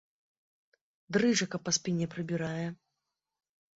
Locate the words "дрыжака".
1.17-1.57